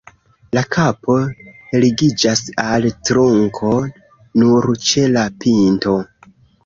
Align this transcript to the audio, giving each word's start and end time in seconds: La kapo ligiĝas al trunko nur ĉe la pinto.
La 0.57 0.61
kapo 0.75 1.17
ligiĝas 1.83 2.41
al 2.63 2.87
trunko 3.09 3.75
nur 4.43 4.69
ĉe 4.87 5.05
la 5.19 5.27
pinto. 5.45 5.95